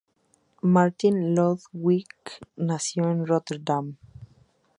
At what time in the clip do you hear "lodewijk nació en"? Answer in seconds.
1.35-3.23